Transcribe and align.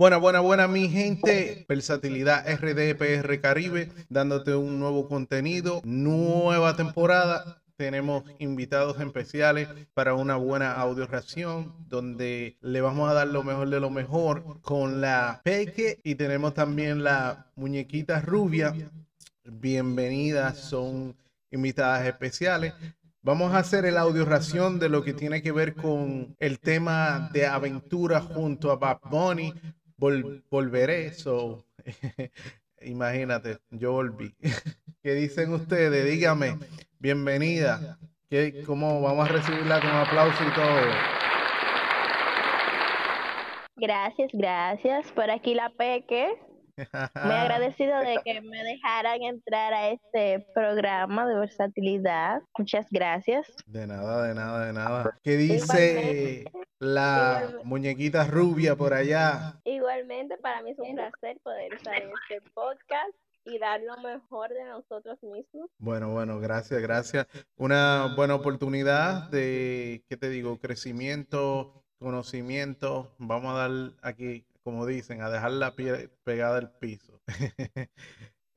Buena, 0.00 0.16
buena, 0.16 0.40
buena, 0.40 0.66
mi 0.66 0.88
gente. 0.88 1.66
Versatilidad 1.68 2.46
RDPR 2.50 3.38
Caribe, 3.42 3.92
dándote 4.08 4.54
un 4.54 4.80
nuevo 4.80 5.06
contenido, 5.06 5.82
nueva 5.84 6.74
temporada. 6.74 7.60
Tenemos 7.76 8.24
invitados 8.38 8.98
especiales 8.98 9.68
para 9.92 10.14
una 10.14 10.36
buena 10.36 10.72
audio 10.72 11.06
reacción 11.06 11.74
donde 11.86 12.56
le 12.62 12.80
vamos 12.80 13.10
a 13.10 13.12
dar 13.12 13.28
lo 13.28 13.42
mejor 13.42 13.68
de 13.68 13.78
lo 13.78 13.90
mejor 13.90 14.62
con 14.62 15.02
la 15.02 15.42
Peque 15.44 16.00
y 16.02 16.14
tenemos 16.14 16.54
también 16.54 17.04
la 17.04 17.52
muñequita 17.54 18.22
rubia. 18.22 18.72
Bienvenidas, 19.44 20.60
son 20.60 21.14
invitadas 21.50 22.06
especiales. 22.06 22.72
Vamos 23.22 23.52
a 23.52 23.58
hacer 23.58 23.84
el 23.84 23.98
audio 23.98 24.24
ración 24.24 24.78
de 24.78 24.88
lo 24.88 25.04
que 25.04 25.12
tiene 25.12 25.42
que 25.42 25.52
ver 25.52 25.74
con 25.74 26.34
el 26.38 26.58
tema 26.58 27.28
de 27.34 27.46
aventura 27.46 28.22
junto 28.22 28.70
a 28.70 28.76
Bad 28.76 29.00
Bunny, 29.10 29.52
volveré, 30.00 31.06
eso 31.06 31.64
imagínate, 32.80 33.58
yo 33.70 33.92
volví. 33.92 34.34
¿Qué 35.02 35.14
dicen 35.14 35.52
ustedes? 35.52 36.04
Dígame, 36.04 36.58
bienvenida. 36.98 37.98
¿Qué, 38.28 38.62
¿Cómo 38.66 39.00
vamos 39.00 39.28
a 39.28 39.32
recibirla 39.32 39.80
con 39.80 39.90
aplauso 39.90 40.42
y 40.42 40.54
todo? 40.54 40.80
Gracias, 43.76 44.30
gracias. 44.32 45.10
Por 45.12 45.30
aquí 45.30 45.54
la 45.54 45.70
Peque. 45.70 46.36
Muy 46.76 46.86
agradecido 47.34 47.98
de 48.00 48.18
que 48.24 48.40
me 48.40 48.62
dejaran 48.64 49.22
entrar 49.22 49.72
a 49.72 49.90
este 49.90 50.46
programa 50.54 51.26
de 51.26 51.34
versatilidad. 51.34 52.42
Muchas 52.58 52.86
gracias. 52.90 53.46
De 53.66 53.86
nada, 53.86 54.26
de 54.26 54.34
nada, 54.34 54.66
de 54.66 54.72
nada. 54.72 55.18
¿Qué 55.22 55.36
dice 55.36 56.44
la 56.78 57.50
muñequita 57.64 58.24
rubia 58.24 58.76
por 58.76 58.94
allá? 58.94 59.60
Igualmente, 59.64 60.36
para 60.38 60.62
mí 60.62 60.70
es 60.70 60.78
un 60.78 60.94
placer 60.94 61.38
poder 61.42 61.74
estar 61.74 61.94
en 61.94 62.10
este 62.10 62.50
podcast 62.52 63.14
y 63.44 63.58
dar 63.58 63.80
lo 63.80 63.96
mejor 63.98 64.50
de 64.50 64.64
nosotros 64.64 65.18
mismos. 65.22 65.70
Bueno, 65.78 66.10
bueno, 66.12 66.40
gracias, 66.40 66.80
gracias. 66.80 67.26
Una 67.56 68.14
buena 68.16 68.34
oportunidad 68.34 69.30
de, 69.30 70.04
¿qué 70.08 70.16
te 70.16 70.28
digo? 70.28 70.58
Crecimiento, 70.58 71.84
conocimiento. 71.98 73.14
Vamos 73.18 73.54
a 73.54 73.68
dar 73.68 73.92
aquí 74.02 74.44
como 74.62 74.86
dicen, 74.86 75.22
a 75.22 75.30
dejar 75.30 75.52
la 75.52 75.74
piel 75.74 76.10
pegada 76.24 76.58
al 76.58 76.72
piso. 76.78 77.20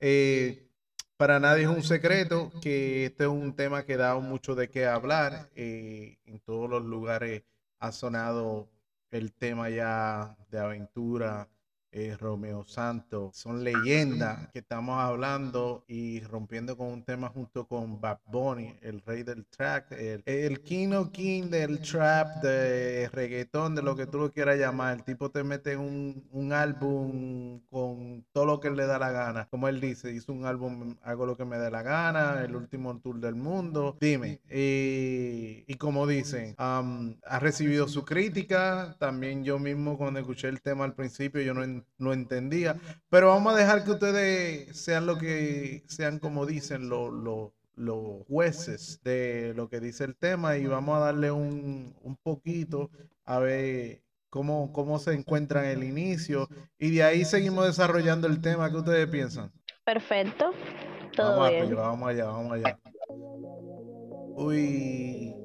Eh, 0.06 0.68
para 1.16 1.40
nadie 1.40 1.64
es 1.64 1.70
un 1.70 1.82
secreto 1.82 2.52
que 2.62 3.06
este 3.06 3.24
es 3.24 3.30
un 3.30 3.56
tema 3.56 3.86
que 3.86 3.96
da 3.96 4.16
mucho 4.20 4.54
de 4.54 4.70
qué 4.70 4.86
hablar. 4.86 5.50
Eh, 5.56 6.18
en 6.26 6.42
todos 6.42 6.70
los 6.70 6.84
lugares 6.84 7.44
ha 7.80 7.94
sonado 7.94 8.70
el 9.12 9.32
tema 9.32 9.70
ya 9.70 10.36
de 10.50 10.60
aventura, 10.60 11.48
eh, 11.94 12.18
Romeo 12.20 12.66
Santos. 12.66 13.38
Son 13.38 13.64
leyendas 13.64 14.50
que 14.52 14.60
estamos 14.60 15.00
hablando 15.00 15.86
y 15.88 16.20
rompiendo 16.22 16.76
con 16.76 16.88
un 16.88 17.04
tema 17.04 17.30
junto 17.30 17.68
con 17.68 18.02
Bad 18.02 18.20
Bunny, 18.28 18.76
el 18.82 19.02
rey 19.02 19.24
del 19.24 19.46
track, 19.46 19.92
el, 19.94 20.24
el 20.26 20.62
king 20.62 20.92
o 20.94 21.12
king 21.12 21.44
del 21.44 21.80
trap, 21.80 22.42
de 22.44 23.10
reggaetón, 23.14 23.76
de 23.76 23.84
lo 23.84 23.96
que 23.96 24.08
tú 24.08 24.18
lo 24.18 24.32
quieras 24.32 24.58
llamar. 24.58 24.98
El 24.98 25.04
tipo 25.04 25.30
te 25.30 25.44
mete 25.44 25.78
un, 25.78 26.28
un 26.32 26.52
álbum 26.52 27.60
con 27.70 28.26
todo 28.34 28.46
lo 28.46 28.60
que 28.60 28.72
le 28.72 28.86
da 28.86 28.98
la 29.00 29.12
gana. 29.12 29.48
Como 29.50 29.68
él 29.68 29.80
dice, 29.80 30.12
hizo 30.12 30.34
un 30.34 30.46
álbum, 30.46 30.96
hago 31.04 31.26
lo 31.26 31.38
que 31.38 31.46
me 31.46 31.58
dé 31.58 31.70
la 31.70 31.84
gana, 31.84 32.44
el 32.44 32.56
último 32.56 32.98
tour 33.00 33.20
del 33.20 33.36
mundo. 33.36 33.98
Dime, 34.02 34.42
y, 34.52 35.64
y 35.68 35.76
como 35.76 36.08
dicen, 36.08 36.56
ha 36.58 37.40
recibido 37.40 37.88
su 37.88 38.04
crítica. 38.04 38.96
También 39.00 39.44
yo 39.44 39.60
mismo 39.60 39.98
cuando 39.98 40.20
escuché 40.20 40.48
el 40.48 40.62
tema 40.62 40.86
al 40.86 40.96
principio, 40.96 41.42
yo 41.42 41.54
no 41.54 41.83
no 41.98 42.14
entendía. 42.14 42.78
Pero 43.10 43.30
vamos 43.30 43.54
a 43.54 43.58
dejar 43.58 43.84
que 43.84 43.92
ustedes 43.92 44.78
sean 44.78 45.06
lo 45.06 45.18
que 45.18 45.84
sean, 45.88 46.20
como 46.20 46.46
dicen 46.46 46.90
los 46.90 47.52
jueces 48.28 49.02
de 49.04 49.54
lo 49.56 49.70
que 49.70 49.80
dice 49.80 50.04
el 50.04 50.16
tema 50.16 50.58
y 50.58 50.68
vamos 50.68 50.98
a 50.98 51.06
darle 51.06 51.32
un, 51.32 51.96
un 52.02 52.16
poquito 52.18 52.90
a 53.26 53.40
ver 53.40 54.04
cómo, 54.30 54.72
cómo 54.74 55.00
se 55.00 55.14
encuentra 55.14 55.72
en 55.72 55.80
el 55.80 55.84
inicio 55.84 56.48
y 56.80 56.96
de 56.96 57.04
ahí 57.04 57.24
seguimos 57.26 57.66
desarrollando 57.68 58.28
el 58.28 58.42
tema. 58.42 58.70
¿Qué 58.72 58.78
ustedes 58.78 59.08
piensan? 59.08 59.52
Perfecto. 59.86 60.52
Todo 61.16 61.40
vamos, 61.40 61.52
bien. 61.52 61.76
vamos 61.76 62.10
allá, 62.10 62.26
vamos 62.26 62.54
allá. 62.54 62.80
Uy. 64.36 65.36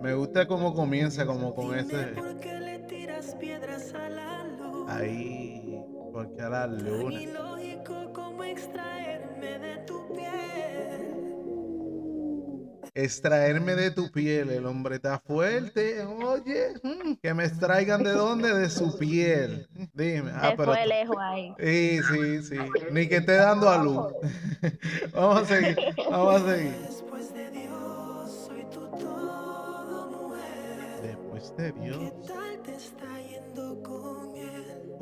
Me 0.00 0.14
gusta 0.14 0.48
cómo 0.48 0.74
comienza, 0.74 1.26
como 1.26 1.54
con 1.54 1.78
ese. 1.78 2.14
Ahí, 4.90 5.80
porque 6.12 6.42
a 6.42 6.48
la 6.48 6.66
luna. 6.66 7.20
Extraerme 12.92 13.76
de 13.76 13.92
tu 13.92 14.10
piel, 14.10 14.50
el 14.50 14.66
hombre 14.66 14.96
está 14.96 15.20
fuerte. 15.20 16.02
Oye, 16.02 16.74
mm, 16.82 17.14
que 17.22 17.32
me 17.34 17.44
extraigan 17.44 18.02
de 18.02 18.10
dónde? 18.10 18.52
De 18.52 18.68
su 18.68 18.98
piel. 18.98 19.68
Dime. 19.94 20.32
Ah, 20.34 20.54
pero 20.56 20.72
fue 20.72 20.86
lejos 20.86 21.16
ahí. 21.20 21.54
Sí, 21.60 22.00
sí, 22.10 22.42
sí. 22.42 22.56
Ni 22.90 23.08
que 23.08 23.18
esté 23.18 23.34
dando 23.34 23.70
a 23.70 23.78
luz. 23.78 24.12
vamos 25.14 25.42
a 25.42 25.46
seguir, 25.46 25.76
vamos 26.10 26.42
a 26.42 26.52
seguir. 26.56 26.74
Después 26.80 27.32
de 27.32 27.50
Dios, 27.52 28.46
soy 28.48 28.64
tu 28.64 28.80
todo, 28.98 30.10
mujer. 30.10 31.00
Después 31.00 31.56
de 31.56 31.72
Dios. 31.72 32.19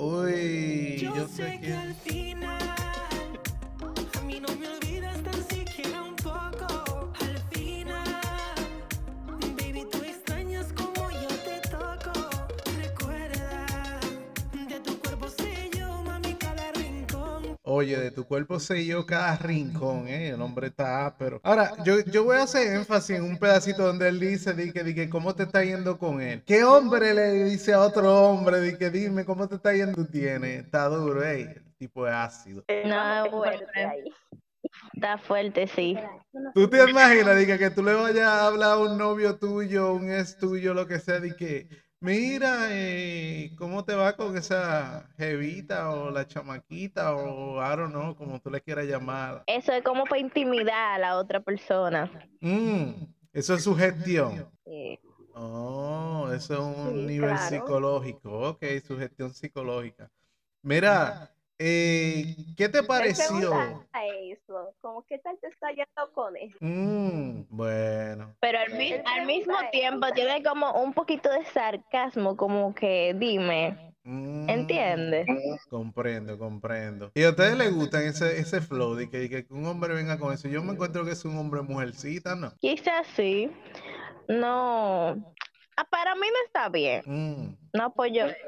Uy, 0.01 0.97
yo, 1.01 1.17
yo 1.17 1.27
sé, 1.27 1.59
que 1.61 1.75
al 1.75 1.93
final 1.93 2.58
Oye, 17.79 17.97
de 17.97 18.11
tu 18.11 18.27
cuerpo 18.27 18.59
sé 18.59 18.85
yo 18.85 19.07
cada 19.07 19.37
rincón, 19.37 20.09
eh. 20.09 20.31
El 20.31 20.43
hombre 20.43 20.67
está 20.67 21.15
pero 21.17 21.41
Ahora, 21.45 21.71
yo, 21.85 22.01
yo 22.01 22.25
voy 22.25 22.35
a 22.35 22.43
hacer 22.43 22.77
énfasis 22.77 23.19
en 23.19 23.23
un 23.23 23.39
pedacito 23.39 23.85
donde 23.85 24.09
él 24.09 24.19
dice, 24.19 24.53
di 24.53 24.73
que, 24.73 24.83
di 24.83 24.97
que, 24.97 25.09
¿cómo 25.09 25.33
te 25.37 25.45
está 25.45 25.63
yendo 25.63 25.97
con 25.97 26.21
él? 26.21 26.43
¿Qué 26.45 26.65
hombre 26.65 27.15
le 27.15 27.45
dice 27.45 27.75
a 27.75 27.81
otro 27.83 28.13
hombre, 28.31 28.61
di 28.63 28.77
que, 28.77 28.91
dime, 28.91 29.25
¿cómo 29.25 29.47
te 29.47 29.55
está 29.55 29.73
yendo? 29.75 29.95
Tú 29.95 30.07
tienes, 30.07 30.65
está 30.65 30.87
duro, 30.89 31.23
eh. 31.23 31.43
El 31.55 31.75
tipo 31.77 32.05
es 32.09 32.15
ácido. 32.15 32.65
No, 32.85 33.31
fuerte 33.31 33.65
Está 34.93 35.17
fuerte, 35.17 35.69
sí. 35.69 35.97
¿Tú 36.55 36.69
te 36.69 36.83
imaginas, 36.91 37.39
di 37.39 37.47
que, 37.47 37.59
que 37.59 37.71
tú 37.71 37.85
le 37.85 37.95
vayas 37.95 38.27
a 38.27 38.49
hablar 38.49 38.73
a 38.73 38.79
un 38.79 38.99
novio 38.99 39.37
tuyo, 39.37 39.93
un 39.93 40.11
ex 40.11 40.37
tuyo, 40.37 40.75
lo 40.75 40.89
que 40.89 40.99
sea, 40.99 41.21
di 41.21 41.37
que 41.37 41.69
Mira, 42.01 42.69
eh, 42.71 43.51
¿cómo 43.59 43.85
te 43.85 43.95
va 43.95 44.17
con 44.17 44.37
esa 44.37 45.11
jevita 45.17 45.91
o 45.91 46.11
la 46.11 46.27
chamaquita 46.27 47.15
o 47.17 47.61
I 47.61 47.77
don't 47.77 47.91
know, 47.93 48.15
como 48.15 48.41
tú 48.41 48.51
le 48.51 48.61
quieras 48.61 48.87
llamar? 48.87 49.43
Eso 49.47 49.73
es 49.73 49.83
como 49.83 50.05
para 50.05 50.21
intimidar 50.21 50.95
a 50.95 50.99
la 50.99 51.17
otra 51.17 51.41
persona. 51.41 52.09
Mm, 52.41 53.05
eso 53.33 53.55
es 53.55 53.65
sugestión. 53.65 54.49
Sí. 54.65 54.99
Oh, 55.35 56.31
eso 56.33 56.55
es 56.55 56.61
un 56.61 57.07
nivel 57.07 57.37
psicológico. 57.39 58.49
Ok, 58.49 58.65
sugestión 58.87 59.35
psicológica. 59.35 60.09
Mira, 60.63 61.33
eh, 61.59 62.37
¿Qué 62.57 62.69
te 62.69 62.83
pareció? 62.83 63.53
A 63.93 64.07
eso, 64.07 64.75
como 64.81 65.05
qué 65.07 65.19
tal 65.19 65.39
te 65.41 65.49
está 65.49 65.71
yendo 65.71 66.13
con 66.13 66.37
eso. 66.37 66.57
Mm, 66.61 67.47
bueno. 67.51 68.37
Pero 68.41 68.59
al, 68.59 69.03
al 69.07 69.27
mismo 69.27 69.57
tiempo 69.73 70.07
tiene 70.15 70.43
como 70.43 70.71
un 70.83 70.93
poquito 70.93 71.31
de 71.31 71.45
sarcasmo, 71.47 72.37
como 72.37 72.75
que 72.75 73.15
dime. 73.19 73.89
Mm, 74.05 74.49
¿Entiendes? 74.49 75.27
Comprendo, 75.69 76.39
comprendo. 76.39 77.11
¿Y 77.15 77.25
a 77.25 77.31
ustedes 77.31 77.59
les 77.59 77.75
gusta 77.75 78.03
ese, 78.03 78.39
ese 78.39 78.61
flow 78.61 78.95
de 78.95 79.11
que, 79.11 79.29
que, 79.29 79.47
un 79.51 79.67
hombre 79.67 79.95
venga 79.95 80.19
con 80.19 80.33
eso? 80.33 80.49
Yo 80.49 80.63
me 80.63 80.73
encuentro 80.73 81.05
que 81.05 81.11
es 81.11 81.25
un 81.25 81.37
hombre 81.37 81.61
mujercita, 81.61 82.35
¿no? 82.35 82.53
Quizás 82.59 83.07
sí. 83.09 83.51
No. 84.29 85.35
Ah, 85.77 85.85
para 85.91 86.15
mí 86.15 86.27
no 86.27 86.47
está 86.47 86.69
bien. 86.69 87.03
Mm. 87.05 87.57
No 87.75 87.85
apoyo 87.85 88.27
eso. 88.27 88.39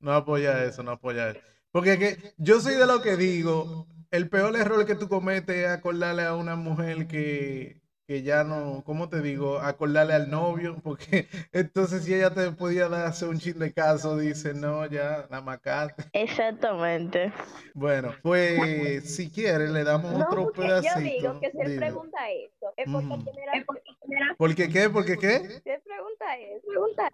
No 0.00 0.14
apoya 0.14 0.64
eso, 0.64 0.82
no 0.82 0.92
apoya 0.92 1.30
eso. 1.30 1.40
Porque 1.72 1.98
que 1.98 2.34
yo 2.38 2.60
soy 2.60 2.74
de 2.76 2.86
lo 2.86 3.02
que 3.02 3.16
digo, 3.16 3.88
el 4.10 4.28
peor 4.28 4.56
error 4.56 4.86
que 4.86 4.94
tú 4.94 5.08
cometes 5.08 5.56
es 5.56 5.68
acordarle 5.68 6.24
a 6.24 6.36
una 6.36 6.54
mujer 6.56 7.08
que, 7.08 7.81
que 8.06 8.22
ya 8.22 8.44
no, 8.44 8.82
¿cómo 8.84 9.08
te 9.08 9.20
digo? 9.20 9.58
Acordarle 9.58 10.14
al 10.14 10.30
novio, 10.30 10.76
porque 10.82 11.26
entonces 11.52 12.04
si 12.04 12.14
ella 12.14 12.32
te 12.34 12.50
podía 12.52 12.88
dar 12.88 13.06
hacer 13.06 13.28
un 13.28 13.38
chin 13.38 13.58
de 13.58 13.72
caso, 13.72 14.16
dice, 14.16 14.54
no, 14.54 14.86
ya, 14.86 15.26
la 15.30 15.40
macate. 15.40 16.04
Exactamente. 16.12 17.32
Bueno, 17.74 18.14
pues 18.22 19.14
si 19.14 19.30
quiere 19.30 19.68
le 19.68 19.84
damos 19.84 20.14
otro 20.20 20.52
pedacito. 20.52 20.94
Yo 20.94 21.00
digo 21.00 21.40
que 21.40 21.50
si 21.50 21.60
él 21.60 21.78
pregunta 21.78 22.30
eso, 22.30 22.72
es 22.76 22.90
porque 22.90 23.30
tiene 23.30 23.46
la... 23.46 24.34
¿Por 24.36 24.54
qué 24.54 24.68
qué? 24.68 24.90
¿Por 24.90 25.04
qué 25.04 25.16
qué? 25.16 25.38
Si 25.62 25.70
él 25.70 25.82
pregunta 25.82 26.36
eso, 26.38 26.66
pregunta, 26.66 27.10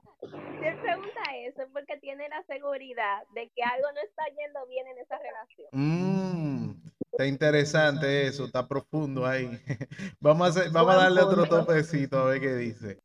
si 0.60 0.66
él 0.66 0.78
pregunta 0.80 1.20
eso 1.46 1.62
es 1.62 1.68
porque 1.72 1.96
tiene 1.98 2.28
la 2.28 2.42
seguridad 2.44 3.22
de 3.34 3.48
que 3.54 3.62
algo 3.62 3.92
no 3.92 4.00
está 4.00 4.24
yendo 4.36 4.66
bien 4.66 4.86
en 4.88 4.98
esa 4.98 5.18
relación. 5.18 5.68
Mmm. 5.72 6.97
Está 7.10 7.26
interesante 7.26 8.26
eso, 8.26 8.44
está 8.44 8.66
profundo 8.66 9.26
ahí. 9.26 9.58
Vamos 10.20 10.56
a, 10.56 10.68
vamos 10.70 10.94
a 10.94 10.98
darle 10.98 11.22
otro 11.22 11.46
topecito 11.46 12.18
a 12.18 12.24
ver 12.26 12.40
qué 12.40 12.54
dice. 12.54 12.98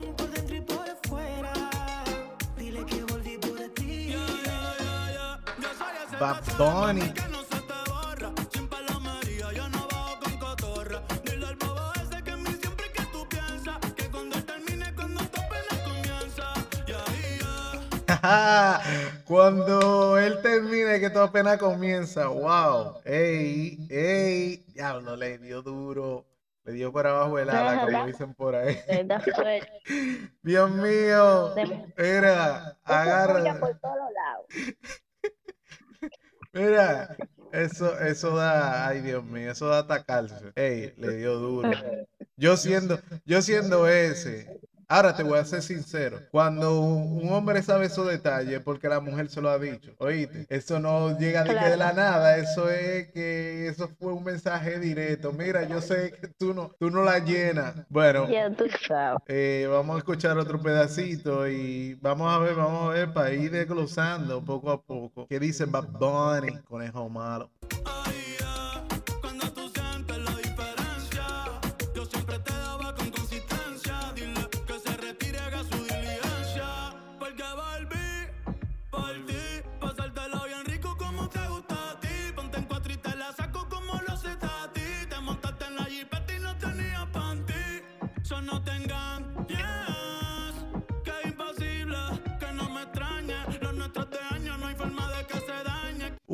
Bad 6.19 6.43
Bunny. 6.57 7.32
Cuando 19.25 20.17
él 20.17 20.41
termine, 20.41 20.99
que 20.99 21.09
todo 21.09 21.23
apenas 21.23 21.57
comienza. 21.57 22.27
Wow. 22.27 23.01
Ey, 23.05 23.87
ey. 23.89 24.65
Diablo, 24.73 25.15
le 25.15 25.37
dio 25.37 25.61
duro. 25.61 26.25
Le 26.65 26.73
dio 26.73 26.93
para 26.93 27.09
abajo 27.09 27.39
el 27.39 27.49
ala, 27.49 27.81
como 27.81 28.05
dicen 28.05 28.33
por 28.33 28.55
ahí. 28.55 28.77
Dios 30.43 30.71
mío. 30.71 31.53
Mira, 31.97 32.77
agarra. 32.85 33.43
Mira, 36.53 37.17
eso, 37.51 37.99
eso 37.99 38.35
da, 38.35 38.87
ay 38.87 39.01
Dios 39.01 39.25
mío, 39.25 39.51
eso 39.51 39.67
da 39.67 39.79
atacarse. 39.79 40.53
Ey, 40.55 40.93
le 40.97 41.17
dio 41.17 41.35
duro. 41.35 41.71
Yo 42.37 42.57
siendo, 42.57 42.99
yo 43.25 43.41
siendo 43.41 43.87
ese, 43.87 44.59
Ahora 44.87 45.15
te 45.15 45.23
voy 45.23 45.39
a 45.39 45.45
ser 45.45 45.61
sincero, 45.61 46.19
cuando 46.31 46.81
un 46.81 47.31
hombre 47.31 47.61
sabe 47.61 47.85
esos 47.85 48.07
detalles 48.07 48.61
porque 48.61 48.87
la 48.89 48.99
mujer 48.99 49.29
se 49.29 49.41
lo 49.41 49.49
ha 49.49 49.59
dicho, 49.59 49.93
oíste, 49.97 50.45
eso 50.49 50.79
no 50.79 51.17
llega 51.17 51.43
de, 51.43 51.55
que 51.55 51.69
de 51.69 51.77
la 51.77 51.93
nada, 51.93 52.37
eso 52.37 52.69
es 52.69 53.11
que 53.11 53.67
eso 53.67 53.89
fue 53.99 54.13
un 54.13 54.23
mensaje 54.23 54.79
directo. 54.79 55.31
Mira, 55.31 55.67
yo 55.67 55.81
sé 55.81 56.13
que 56.19 56.27
tú 56.27 56.53
no, 56.53 56.71
tú 56.79 56.89
no 56.89 57.03
la 57.03 57.19
llenas. 57.19 57.75
Bueno, 57.89 58.27
eh, 59.27 59.67
vamos 59.69 59.95
a 59.95 59.99
escuchar 59.99 60.37
otro 60.37 60.61
pedacito 60.61 61.47
y 61.47 61.95
vamos 61.95 62.33
a 62.33 62.39
ver, 62.39 62.55
vamos 62.55 62.89
a 62.89 62.93
ver 62.93 63.13
para 63.13 63.31
ir 63.31 63.51
desglosando 63.51 64.43
poco 64.43 64.71
a 64.71 64.81
poco. 64.81 65.27
¿Qué 65.27 65.39
dice 65.39 65.65
Bad 65.65 65.87
Bunny, 65.89 66.57
conejo 66.63 67.09
malo? 67.09 67.49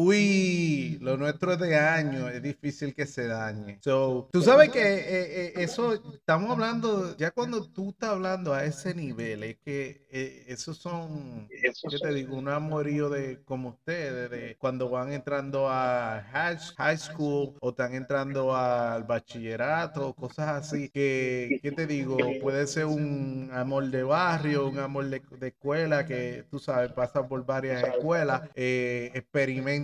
Uy, 0.02 0.98
lo 1.02 1.18
nuestro 1.18 1.52
es 1.52 1.60
de 1.60 1.76
año, 1.76 2.30
es 2.30 2.42
difícil 2.42 2.96
que 2.96 3.06
se 3.06 3.28
dañe. 3.28 3.80
So, 3.82 4.30
tú 4.32 4.42
sabes 4.42 4.70
que 4.70 4.80
eh, 4.80 5.02
eh, 5.10 5.54
eso, 5.58 5.94
estamos 6.14 6.52
hablando, 6.52 7.18
ya 7.18 7.32
cuando 7.32 7.70
tú 7.70 7.90
estás 7.90 8.12
hablando 8.12 8.54
a 8.54 8.64
ese 8.64 8.96
nivel, 8.96 9.44
es 9.44 9.58
que 9.58 10.08
eh, 10.10 10.46
esos 10.48 10.78
son, 10.78 11.50
yo 11.92 12.00
te 12.00 12.14
digo, 12.14 12.38
un 12.38 12.48
amorío 12.48 13.10
de 13.10 13.42
como 13.44 13.72
ustedes, 13.72 14.32
de 14.32 14.56
cuando 14.58 14.90
van 14.90 15.12
entrando 15.12 15.68
a 15.70 16.24
high, 16.32 16.98
school 16.98 17.58
o 17.60 17.72
están 17.72 17.94
entrando 17.94 18.56
al 18.56 19.04
bachillerato, 19.04 20.14
cosas 20.14 20.48
así, 20.48 20.88
que, 20.88 21.60
¿qué 21.62 21.74
te 21.74 21.86
digo? 21.86 22.16
Puede 22.42 22.68
ser 22.68 22.86
un 22.86 23.50
amor 23.52 23.90
de 23.90 24.04
barrio, 24.04 24.70
un 24.70 24.80
amor 24.80 25.10
de, 25.10 25.22
escuela, 25.42 26.06
que 26.06 26.46
tú 26.50 26.58
sabes, 26.58 26.94
pasa 26.94 27.28
por 27.28 27.46
varias 27.46 27.84
escuelas, 27.84 28.44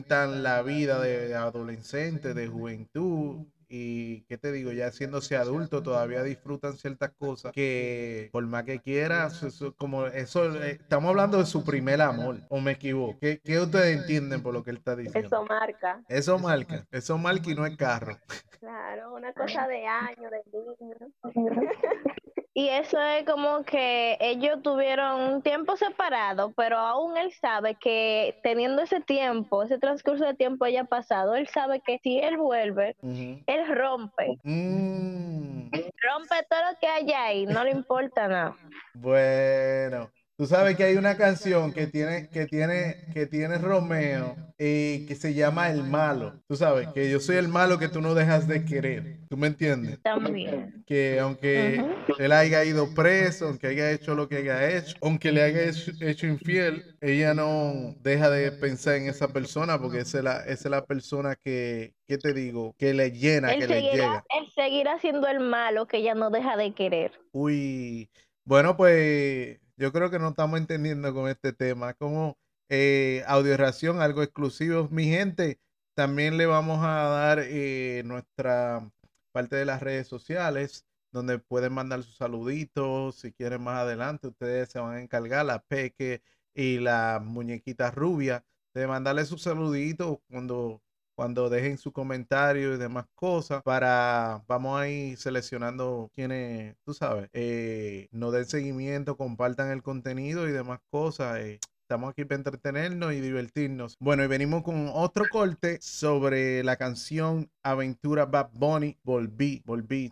la 0.10 0.62
vida 0.62 1.00
de 1.02 1.36
adolescente, 1.36 2.34
de 2.34 2.48
juventud, 2.48 3.46
y 3.68 4.22
qué 4.22 4.38
te 4.38 4.52
digo, 4.52 4.72
ya 4.72 4.88
haciéndose 4.88 5.36
adulto 5.36 5.82
todavía 5.82 6.24
disfrutan 6.24 6.74
ciertas 6.74 7.12
cosas 7.12 7.52
que 7.52 8.30
por 8.32 8.46
más 8.46 8.64
que 8.64 8.80
quieras, 8.80 9.42
eso, 9.44 9.76
como 9.76 10.06
eso, 10.06 10.56
eh, 10.64 10.78
estamos 10.82 11.10
hablando 11.10 11.40
de 11.40 11.46
su 11.46 11.64
primer 11.64 12.02
amor, 12.02 12.40
o 12.50 12.62
me 12.62 12.74
equivoco. 12.74 13.18
¿Qué, 13.20 13.40
¿Qué, 13.44 13.60
ustedes 13.60 13.98
entienden 13.98 14.42
por 14.42 14.54
lo 14.54 14.64
que 14.64 14.72
él 14.72 14.78
está 14.78 14.96
diciendo? 14.96 15.28
Eso 15.28 15.46
marca. 15.46 16.04
Eso 16.08 16.40
marca, 16.40 16.86
eso 16.92 17.18
marca 17.18 17.50
y 17.50 17.56
no 17.56 17.66
es 17.66 17.76
carro. 17.76 18.18
Claro, 18.60 19.14
una 19.14 19.34
cosa 19.34 19.68
de 19.68 19.86
año, 19.86 20.30
de 20.30 20.42
niño. 20.80 20.96
Y 22.58 22.70
eso 22.70 22.98
es 23.02 23.26
como 23.26 23.66
que 23.66 24.18
ellos 24.22 24.64
tuvieron 24.64 25.20
un 25.20 25.42
tiempo 25.42 25.76
separado, 25.76 26.54
pero 26.56 26.78
aún 26.78 27.18
él 27.18 27.34
sabe 27.34 27.76
que 27.76 28.40
teniendo 28.44 28.82
ese 28.82 29.02
tiempo, 29.02 29.64
ese 29.64 29.78
transcurso 29.78 30.24
de 30.24 30.36
tiempo 30.36 30.66
ya 30.66 30.86
pasado, 30.86 31.36
él 31.36 31.50
sabe 31.50 31.82
que 31.86 32.00
si 32.02 32.18
él 32.18 32.38
vuelve, 32.38 32.96
él 33.04 33.68
rompe. 33.76 34.40
Mm. 34.44 35.70
Rompe 35.70 36.36
todo 36.50 36.72
lo 36.72 36.80
que 36.80 36.88
hay 36.88 37.12
ahí, 37.12 37.46
no 37.46 37.62
le 37.66 37.72
importa 37.72 38.30
nada. 38.30 38.56
Bueno, 38.94 40.10
Tú 40.38 40.46
sabes 40.48 40.76
que 40.76 40.84
hay 40.84 40.96
una 40.98 41.16
canción 41.16 41.72
que 41.72 41.88
tiene, 41.88 42.28
que 42.28 42.46
tiene, 42.46 42.98
que 43.14 43.26
tiene 43.26 43.58
Romeo 43.58 44.36
y 44.58 45.06
que 45.06 45.16
se 45.16 45.34
llama 45.34 45.70
El 45.70 45.84
Malo. 45.84 46.42
Tú 46.46 46.58
sabes 46.58 46.90
que 46.90 47.10
yo 47.10 47.22
soy 47.22 47.38
el 47.38 47.48
malo 47.48 47.80
que 47.80 47.88
tú 47.88 48.02
no 48.02 48.14
dejas 48.14 48.46
de 48.46 48.66
querer. 48.66 49.20
¿Tú 49.30 49.38
me 49.38 49.48
entiendes? 49.48 50.02
También. 50.02 50.84
Que 50.86 51.22
aunque 51.22 51.82
él 52.20 52.32
haya 52.34 52.66
ido 52.66 52.94
preso, 52.94 53.48
aunque 53.48 53.68
haya 53.68 53.92
hecho 53.92 54.14
lo 54.14 54.28
que 54.28 54.38
haya 54.38 54.78
hecho, 54.78 54.98
aunque 55.02 55.32
le 55.32 55.42
haya 55.42 55.72
hecho, 56.02 56.28
infiel, 56.28 56.98
ella 57.00 57.34
no 57.34 57.96
deja 58.02 58.30
de 58.30 58.52
pensar 58.52 58.96
en 58.96 59.08
esa 59.08 59.30
persona 59.30 59.80
porque 59.80 60.00
esa 60.00 60.18
es 60.18 60.24
la, 60.26 60.40
esa 60.42 60.68
es 60.68 60.72
la 60.72 60.86
persona 60.86 61.36
que, 61.42 61.94
¿qué 62.08 62.18
te 62.18 62.34
digo? 62.34 62.76
Que 62.78 62.94
le 62.94 63.12
llena, 63.12 63.56
que 63.56 63.68
le 63.68 63.82
llega. 63.84 64.26
Él 64.38 64.52
seguirá 64.54 65.00
siendo 65.00 65.30
el 65.30 65.40
malo 65.40 65.88
que 65.88 65.98
ella 65.98 66.14
no 66.14 66.30
deja 66.30 66.58
de 66.58 66.74
querer. 66.74 67.14
Uy, 67.32 68.10
bueno, 68.44 68.76
pues 68.76 69.60
yo 69.78 69.92
creo 69.92 70.10
que 70.10 70.20
no 70.20 70.30
estamos 70.30 70.60
entendiendo 70.60 71.14
con 71.14 71.30
este 71.30 71.54
tema. 71.54 71.94
Como 71.94 72.38
eh, 72.70 73.24
audio 73.28 73.58
ración, 73.58 74.02
algo 74.02 74.24
exclusivo. 74.24 74.88
Mi 74.90 75.06
gente, 75.06 75.60
también 75.96 76.38
le 76.38 76.46
vamos 76.46 76.80
a 76.84 77.04
dar 77.04 77.40
eh, 77.42 78.04
nuestra 78.06 78.92
parte 79.32 79.56
de 79.56 79.66
las 79.66 79.82
redes 79.82 80.08
sociales, 80.08 80.86
donde 81.12 81.40
pueden 81.40 81.74
mandar 81.74 82.04
sus 82.04 82.18
saluditos. 82.18 83.16
Si 83.18 83.34
quieren 83.34 83.62
más 83.64 83.80
adelante, 83.80 84.28
ustedes 84.28 84.70
se 84.70 84.80
van 84.80 84.96
a 84.98 85.02
encargar, 85.02 85.46
la 85.46 85.60
Peque 85.64 86.22
y 86.54 86.80
la 86.80 87.22
muñequita 87.24 87.92
rubia, 87.92 88.46
de 88.74 88.88
mandarle 88.88 89.26
sus 89.26 89.42
saluditos 89.44 90.20
cuando 90.30 90.82
cuando 91.16 91.50
dejen 91.50 91.78
su 91.78 91.92
comentario 91.92 92.74
y 92.74 92.78
demás 92.78 93.06
cosas 93.16 93.64
para, 93.64 94.44
vamos 94.48 94.80
a 94.80 94.88
ir 94.88 95.18
seleccionando 95.18 96.12
quienes, 96.14 96.76
tú 96.84 96.94
sabes, 96.94 97.30
eh, 97.34 98.08
nos 98.12 98.34
den 98.34 98.46
seguimiento, 98.46 99.18
compartan 99.18 99.72
el 99.72 99.82
contenido 99.82 100.48
y 100.48 100.52
demás 100.52 100.80
cosas. 100.90 101.40
Eh, 101.40 101.60
estamos 101.82 102.12
aquí 102.12 102.26
para 102.26 102.38
entretenernos 102.38 103.14
y 103.14 103.22
divertirnos. 103.22 103.96
Bueno, 104.00 104.24
y 104.24 104.28
venimos 104.28 104.64
con 104.64 104.90
otro 104.94 105.26
corte 105.32 105.78
sobre 105.82 106.64
la 106.64 106.76
canción 106.76 107.50
Aventura 107.64 108.26
Bad 108.26 108.50
Bunny. 108.54 108.98
Volví, 109.04 109.62
volví, 109.66 110.12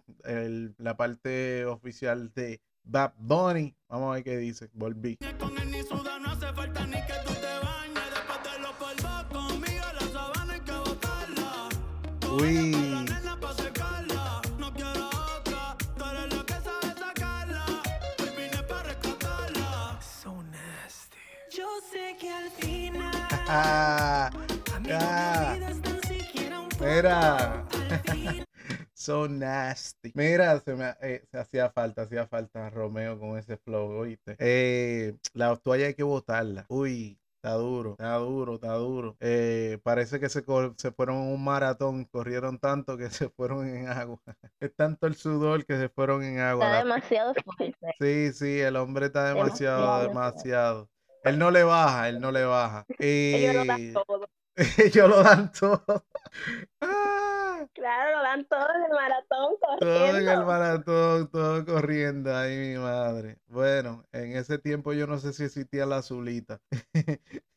la 0.78 0.96
parte 0.96 1.66
oficial 1.66 2.32
de 2.34 2.62
Bad 2.84 3.14
Bunny. 3.18 3.76
Vamos 3.90 4.12
a 4.12 4.14
ver 4.16 4.24
qué 4.24 4.38
dice. 4.38 4.70
Volví. 4.74 5.18
Ah. 23.48 24.30
Mira. 26.80 27.66
So 28.94 29.28
nasty. 29.28 30.14
Mira, 30.16 30.62
se 30.62 30.76
me 30.76 30.96
eh, 31.02 31.26
se 31.30 31.38
hacía 31.38 31.70
falta, 31.70 32.04
hacía 32.04 32.26
falta 32.26 32.70
Romeo 32.70 33.20
con 33.20 33.38
ese 33.38 33.58
flow, 33.58 33.90
oíste. 33.90 34.38
Eh, 34.40 35.18
la 35.34 35.58
toalla 35.58 35.88
hay 35.88 35.94
que 35.94 36.04
botarla. 36.04 36.66
Uy, 36.70 37.20
Está 37.44 37.56
duro, 37.56 37.92
está 37.92 38.16
duro, 38.16 38.56
está 38.56 38.74
duro. 38.76 39.18
Eh, 39.20 39.78
parece 39.84 40.18
que 40.18 40.30
se, 40.30 40.46
se 40.78 40.92
fueron 40.94 41.18
en 41.18 41.34
un 41.34 41.44
maratón, 41.44 42.06
corrieron 42.06 42.58
tanto 42.58 42.98
que 42.98 43.10
se 43.10 43.28
fueron 43.28 43.68
en 43.68 43.90
agua. 43.90 44.18
Es 44.62 44.74
tanto 44.74 45.08
el 45.08 45.16
sudor 45.16 45.66
que 45.66 45.78
se 45.78 45.90
fueron 45.90 46.24
en 46.24 46.40
agua. 46.40 46.68
Está 46.68 46.78
demasiado 46.78 47.34
fuerte. 47.44 47.96
Sí, 48.00 48.32
sí, 48.32 48.62
el 48.62 48.78
hombre 48.78 49.08
está 49.08 49.34
demasiado, 49.34 50.08
demasiado. 50.08 50.90
Él 51.24 51.40
no 51.40 51.52
le 51.52 51.64
baja, 51.64 52.10
él 52.10 52.20
no 52.20 52.32
le 52.32 52.44
baja. 52.44 52.86
Ellos 53.00 53.56
lo 53.56 53.66
dan 53.66 53.94
todo. 53.94 54.30
Ellos 54.78 55.10
lo 55.10 55.24
dan 55.24 55.52
todo. 55.52 56.06
Claro, 57.74 58.18
lo 58.18 58.24
dan 58.24 58.46
todo 58.48 58.68
en 58.76 58.84
el 58.84 58.92
maratón 58.92 59.56
corriendo. 59.60 59.80
Todo 59.80 60.18
en 60.18 60.28
el 60.28 60.46
maratón, 60.46 61.32
todo 61.32 61.66
corriendo. 61.66 62.36
Ay, 62.36 62.58
mi 62.58 62.78
madre. 62.78 63.40
Bueno, 63.48 64.06
en 64.12 64.36
ese 64.36 64.60
tiempo 64.60 64.94
yo 64.94 65.08
no 65.08 65.18
sé 65.18 65.34
si 65.34 65.44
existía 65.44 65.86
la 65.86 65.98
azulita. 65.98 66.62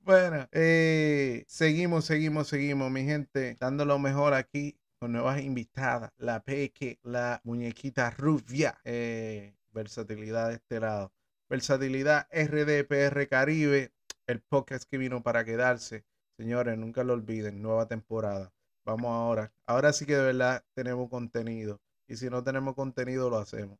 bueno, 0.00 0.48
eh, 0.52 1.44
seguimos, 1.48 2.04
seguimos, 2.06 2.48
seguimos, 2.48 2.90
mi 2.90 3.04
gente, 3.04 3.56
dando 3.60 3.84
lo 3.84 3.98
mejor 3.98 4.32
aquí 4.32 4.78
con 4.98 5.12
nuevas 5.12 5.40
invitadas. 5.42 6.12
La 6.16 6.40
Peque, 6.42 6.98
la 7.02 7.40
muñequita 7.44 8.10
rubia. 8.10 8.80
Eh, 8.84 9.54
versatilidad 9.72 10.48
de 10.48 10.54
este 10.54 10.80
lado. 10.80 11.12
Versatilidad 11.48 12.26
RDPR 12.32 13.28
Caribe, 13.28 13.92
el 14.26 14.40
podcast 14.40 14.88
que 14.90 14.96
vino 14.96 15.22
para 15.22 15.44
quedarse. 15.44 16.04
Señores, 16.38 16.78
nunca 16.78 17.04
lo 17.04 17.12
olviden, 17.12 17.60
nueva 17.60 17.86
temporada. 17.86 18.52
Vamos 18.86 19.10
ahora. 19.10 19.52
Ahora 19.66 19.92
sí 19.92 20.06
que 20.06 20.16
de 20.16 20.24
verdad 20.24 20.64
tenemos 20.74 21.10
contenido. 21.10 21.80
Y 22.08 22.16
si 22.16 22.30
no 22.30 22.42
tenemos 22.42 22.74
contenido, 22.74 23.28
lo 23.28 23.36
hacemos. 23.36 23.78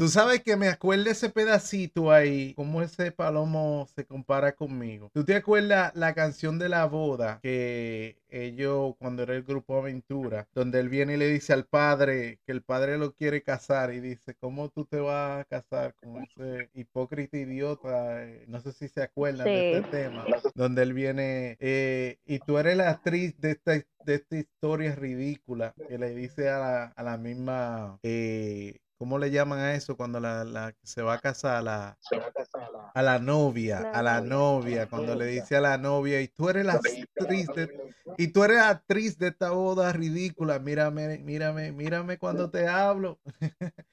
Tú 0.00 0.08
sabes 0.08 0.42
que 0.42 0.56
me 0.56 0.68
acuerdo 0.68 1.10
ese 1.10 1.28
pedacito 1.28 2.10
ahí, 2.10 2.54
cómo 2.54 2.80
ese 2.80 3.12
palomo 3.12 3.86
se 3.94 4.06
compara 4.06 4.52
conmigo. 4.52 5.10
¿Tú 5.12 5.26
te 5.26 5.34
acuerdas 5.34 5.94
la 5.94 6.14
canción 6.14 6.58
de 6.58 6.70
la 6.70 6.86
boda 6.86 7.38
que 7.42 8.16
ellos, 8.30 8.94
cuando 8.98 9.24
era 9.24 9.34
el 9.34 9.42
grupo 9.42 9.76
Aventura, 9.76 10.48
donde 10.54 10.80
él 10.80 10.88
viene 10.88 11.14
y 11.14 11.16
le 11.18 11.28
dice 11.28 11.52
al 11.52 11.66
padre 11.66 12.38
que 12.46 12.52
el 12.52 12.62
padre 12.62 12.96
lo 12.96 13.12
quiere 13.12 13.42
casar 13.42 13.92
y 13.92 14.00
dice, 14.00 14.34
¿cómo 14.40 14.70
tú 14.70 14.86
te 14.86 15.00
vas 15.00 15.42
a 15.42 15.44
casar 15.44 15.94
con 15.96 16.22
ese 16.22 16.70
hipócrita 16.72 17.36
idiota? 17.36 18.24
Eh, 18.24 18.46
no 18.48 18.58
sé 18.62 18.72
si 18.72 18.88
se 18.88 19.02
acuerdan 19.02 19.44
de 19.44 19.76
este 19.76 19.90
tema, 19.90 20.24
donde 20.54 20.82
él 20.82 20.94
viene 20.94 21.58
eh, 21.60 22.16
y 22.24 22.38
tú 22.38 22.56
eres 22.56 22.74
la 22.74 22.88
actriz 22.88 23.38
de 23.38 23.50
esta, 23.50 23.72
de 23.72 24.14
esta 24.14 24.38
historia 24.38 24.94
ridícula 24.94 25.74
que 25.88 25.98
le 25.98 26.14
dice 26.14 26.48
a 26.48 26.58
la, 26.58 26.84
a 26.86 27.02
la 27.02 27.18
misma... 27.18 27.98
Eh, 28.02 28.78
¿Cómo 29.00 29.18
le 29.18 29.30
llaman 29.30 29.60
a 29.60 29.74
eso 29.74 29.96
cuando 29.96 30.20
la, 30.20 30.44
la 30.44 30.74
se 30.82 31.00
va 31.00 31.14
a 31.14 31.18
casar 31.18 31.56
a 31.56 31.62
la, 31.62 31.98
a 32.92 33.02
la 33.02 33.18
novia, 33.18 33.78
a 33.94 34.02
la 34.02 34.20
novia, 34.20 34.90
cuando 34.90 35.14
le 35.14 35.24
dice 35.24 35.56
a 35.56 35.62
la 35.62 35.78
novia 35.78 36.20
y 36.20 36.28
tú 36.28 36.50
eres 36.50 36.66
la 36.66 36.74
actriz 36.74 37.46
de, 37.56 37.94
y 38.18 38.28
tú 38.28 38.44
eres 38.44 38.58
actriz 38.58 39.16
de 39.16 39.28
esta 39.28 39.52
boda 39.52 39.90
ridícula, 39.94 40.58
mírame, 40.58 41.16
mírame, 41.16 41.72
mírame 41.72 42.18
cuando 42.18 42.50
te 42.50 42.68
hablo. 42.68 43.18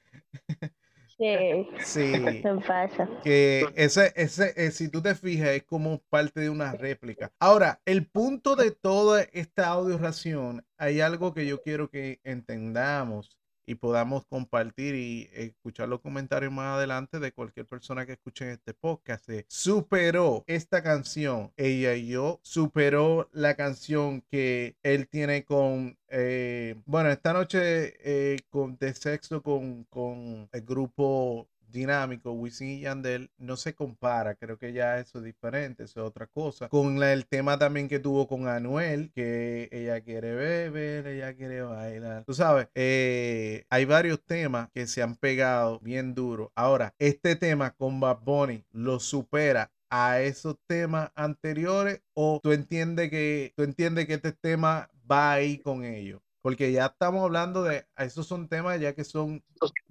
Sí. 1.16 1.66
Sí. 1.80 2.42
pasa. 2.66 3.08
Que 3.24 3.66
ese, 3.76 4.12
ese, 4.14 4.52
eh, 4.56 4.70
si 4.70 4.88
tú 4.88 5.02
te 5.02 5.14
fijas, 5.16 5.48
es 5.48 5.64
como 5.64 6.00
parte 6.10 6.38
de 6.40 6.50
una 6.50 6.72
réplica. 6.72 7.32
Ahora, 7.40 7.80
el 7.86 8.06
punto 8.06 8.54
de 8.56 8.70
toda 8.70 9.22
esta 9.32 9.68
audio 9.68 9.98
ración, 9.98 10.64
hay 10.76 11.00
algo 11.00 11.34
que 11.34 11.44
yo 11.46 11.60
quiero 11.60 11.90
que 11.90 12.20
entendamos 12.22 13.37
y 13.68 13.74
podamos 13.74 14.24
compartir 14.24 14.94
y 14.94 15.28
escuchar 15.34 15.90
los 15.90 16.00
comentarios 16.00 16.50
más 16.50 16.78
adelante 16.78 17.20
de 17.20 17.32
cualquier 17.32 17.66
persona 17.66 18.06
que 18.06 18.12
escuche 18.12 18.50
este 18.50 18.72
podcast. 18.72 19.28
superó 19.46 20.42
esta 20.46 20.82
canción, 20.82 21.52
ella 21.58 21.94
y 21.94 22.08
yo, 22.08 22.40
superó 22.42 23.28
la 23.30 23.56
canción 23.56 24.22
que 24.30 24.76
él 24.82 25.06
tiene 25.06 25.44
con, 25.44 25.98
eh, 26.08 26.76
bueno, 26.86 27.10
esta 27.10 27.34
noche 27.34 27.94
eh, 28.00 28.38
con, 28.48 28.78
de 28.78 28.94
sexo 28.94 29.42
con, 29.42 29.84
con 29.84 30.48
el 30.50 30.62
grupo 30.62 31.46
dinámico, 31.70 32.32
Wisin 32.32 32.68
y 32.68 32.80
Yandel, 32.80 33.30
no 33.38 33.56
se 33.56 33.74
compara, 33.74 34.34
creo 34.34 34.58
que 34.58 34.72
ya 34.72 34.98
eso 34.98 35.18
es 35.18 35.24
diferente, 35.24 35.84
eso 35.84 36.00
es 36.00 36.06
otra 36.06 36.26
cosa. 36.26 36.68
Con 36.68 37.02
el 37.02 37.26
tema 37.26 37.58
también 37.58 37.88
que 37.88 37.98
tuvo 37.98 38.26
con 38.26 38.48
Anuel, 38.48 39.10
que 39.12 39.68
ella 39.72 40.00
quiere 40.00 40.34
beber, 40.34 41.06
ella 41.06 41.34
quiere 41.34 41.62
bailar. 41.62 42.24
Tú 42.24 42.34
sabes, 42.34 42.68
eh, 42.74 43.64
hay 43.70 43.84
varios 43.84 44.24
temas 44.24 44.68
que 44.72 44.86
se 44.86 45.02
han 45.02 45.16
pegado 45.16 45.80
bien 45.80 46.14
duro. 46.14 46.52
Ahora, 46.54 46.94
este 46.98 47.36
tema 47.36 47.72
con 47.72 48.00
Bad 48.00 48.20
Bunny 48.22 48.64
lo 48.72 49.00
supera 49.00 49.70
a 49.90 50.20
esos 50.20 50.56
temas 50.66 51.10
anteriores 51.14 52.02
o 52.14 52.40
tú 52.42 52.52
entiendes 52.52 53.10
que 53.10 53.52
tú 53.56 53.62
entiendes 53.62 54.06
que 54.06 54.14
este 54.14 54.32
tema 54.32 54.90
va 55.10 55.32
ahí 55.32 55.58
con 55.58 55.82
ellos 55.84 56.20
porque 56.42 56.72
ya 56.72 56.86
estamos 56.86 57.24
hablando 57.24 57.62
de, 57.62 57.86
esos 57.96 58.26
son 58.26 58.48
temas 58.48 58.80
ya 58.80 58.94
que 58.94 59.04
son 59.04 59.42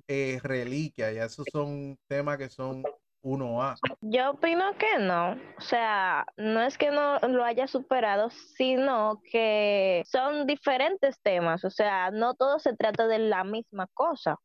eh, 0.08 0.40
reliquias, 0.44 1.14
ya 1.14 1.26
esos 1.26 1.46
son 1.52 1.98
temas 2.08 2.38
que 2.38 2.50
son 2.50 2.84
1A. 3.24 3.76
Yo 4.02 4.32
opino 4.32 4.78
que 4.78 5.00
no, 5.00 5.32
o 5.32 5.62
sea, 5.62 6.26
no 6.38 6.62
es 6.62 6.78
que 6.78 6.92
no 6.92 7.20
lo 7.20 7.44
haya 7.44 7.68
superado, 7.68 8.30
sino 8.30 9.22
que 9.32 10.04
son 10.06 10.48
diferentes 10.48 11.20
temas, 11.22 11.64
o 11.66 11.70
sea, 11.70 12.12
no 12.12 12.36
todo 12.36 12.60
se 12.60 12.76
trata 12.76 13.08
de 13.08 13.20
la 13.20 13.44
misma 13.44 13.88
cosa. 13.94 14.38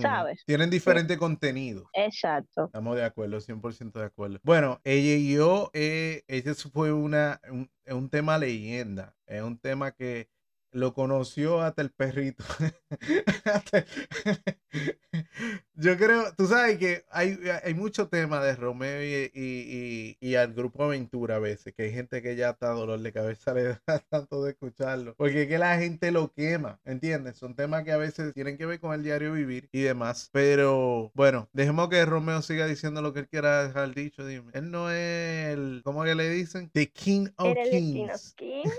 ¿Sabes? 0.00 0.44
Tienen 0.46 0.70
diferente 0.70 1.18
contenido. 1.18 1.88
Exacto. 1.94 2.66
Estamos 2.66 2.94
de 2.94 3.04
acuerdo, 3.04 3.40
100% 3.40 3.98
de 3.98 4.04
acuerdo. 4.04 4.38
Bueno, 4.44 4.80
ella 4.84 5.16
y 5.16 5.34
yo, 5.34 5.70
eh, 5.72 6.22
ese 6.28 6.54
fue 6.54 6.92
una, 6.92 7.40
un, 7.50 7.68
un 7.88 8.08
tema 8.08 8.38
leyenda, 8.38 9.16
es 9.26 9.42
un 9.42 9.58
tema 9.58 9.90
que 9.90 10.28
lo 10.74 10.92
conoció 10.92 11.62
hasta 11.62 11.82
el 11.82 11.90
perrito. 11.90 12.44
Yo 15.76 15.96
creo, 15.96 16.32
tú 16.36 16.46
sabes 16.46 16.78
que 16.78 17.04
hay, 17.10 17.38
hay 17.62 17.74
mucho 17.74 18.08
tema 18.08 18.40
de 18.40 18.56
Romeo 18.56 19.02
y, 19.02 20.16
y, 20.20 20.34
al 20.34 20.52
grupo 20.52 20.84
Aventura 20.84 21.36
a 21.36 21.38
veces, 21.38 21.74
que 21.74 21.84
hay 21.84 21.92
gente 21.92 22.22
que 22.22 22.36
ya 22.36 22.50
está 22.50 22.68
dolor 22.68 23.00
de 23.00 23.12
cabeza 23.12 23.54
le 23.54 23.78
da 23.86 23.98
tanto 24.08 24.44
de 24.44 24.52
escucharlo, 24.52 25.14
porque 25.16 25.42
es 25.42 25.48
que 25.48 25.58
la 25.58 25.78
gente 25.78 26.10
lo 26.10 26.32
quema, 26.32 26.80
¿entiendes? 26.84 27.36
Son 27.36 27.54
temas 27.54 27.84
que 27.84 27.92
a 27.92 27.96
veces 27.96 28.32
tienen 28.34 28.56
que 28.56 28.66
ver 28.66 28.80
con 28.80 28.94
el 28.94 29.02
diario 29.02 29.32
vivir 29.32 29.68
y 29.72 29.82
demás, 29.82 30.30
pero 30.32 31.10
bueno, 31.14 31.48
dejemos 31.52 31.88
que 31.88 32.04
Romeo 32.04 32.42
siga 32.42 32.66
diciendo 32.66 33.02
lo 33.02 33.12
que 33.12 33.20
él 33.20 33.28
quiera 33.28 33.66
dejar 33.66 33.94
dicho, 33.94 34.26
dime. 34.26 34.50
Él 34.54 34.70
no 34.70 34.90
es 34.90 35.48
el, 35.48 35.82
¿cómo 35.84 36.04
que 36.04 36.14
le 36.14 36.28
dicen? 36.30 36.70
The 36.72 36.90
King 36.90 37.28
of 37.36 37.56
Kings. 37.70 38.34
King 38.36 38.70